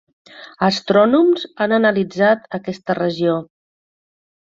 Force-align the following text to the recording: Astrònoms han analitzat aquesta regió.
Astrònoms 0.67 1.45
han 1.65 1.77
analitzat 1.79 2.51
aquesta 2.61 2.99
regió. 3.05 3.41